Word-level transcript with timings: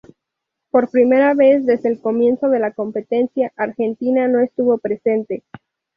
Por 0.71 0.89
primera 0.89 1.35
vez 1.35 1.63
desde 1.63 1.89
el 1.89 1.99
comienzo 2.01 2.49
de 2.49 2.57
la 2.57 2.71
competencia, 2.71 3.53
Argentina 3.55 4.27
no 4.27 4.39
estuvo 4.39 4.79
presente. 4.79 5.43